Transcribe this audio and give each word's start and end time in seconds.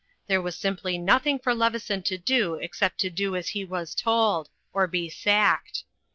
There 0.25 0.41
was 0.41 0.57
simply 0.57 0.97
nothing 0.97 1.37
for 1.37 1.53
Leveson 1.53 2.01
to 2.09 2.17
do 2.17 2.55
except 2.55 2.97
to 3.01 3.11
do 3.11 3.35
as 3.35 3.49
he 3.49 3.63
was 3.63 3.93
told, 3.93 4.49
or 4.73 4.87
be 4.87 5.11
sacked. 5.11 5.83